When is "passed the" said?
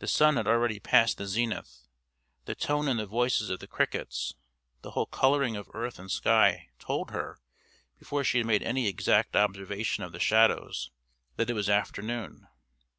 0.78-1.24